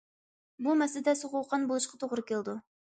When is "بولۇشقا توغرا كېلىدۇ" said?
1.73-2.63